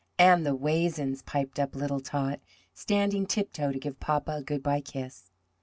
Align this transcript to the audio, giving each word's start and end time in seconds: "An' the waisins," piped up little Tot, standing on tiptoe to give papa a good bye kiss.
"An' 0.17 0.41
the 0.43 0.55
waisins," 0.55 1.21
piped 1.23 1.59
up 1.59 1.75
little 1.75 1.99
Tot, 1.99 2.39
standing 2.73 3.21
on 3.21 3.25
tiptoe 3.27 3.71
to 3.71 3.77
give 3.77 3.99
papa 3.99 4.31
a 4.37 4.43
good 4.43 4.63
bye 4.63 4.81
kiss. 4.81 5.29